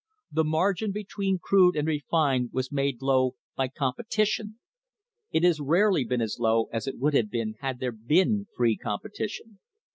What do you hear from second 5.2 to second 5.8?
It has